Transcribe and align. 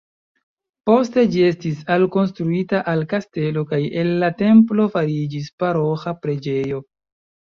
Poste 0.89 1.23
ĝi 1.33 1.41
estis 1.49 1.83
alkonstruita 1.95 2.79
al 2.93 3.05
kastelo 3.11 3.63
kaj 3.73 3.79
el 4.05 4.09
la 4.23 4.31
templo 4.39 4.87
fariĝis 4.97 5.51
paroĥa 5.65 6.15
preĝejo. 6.25 6.81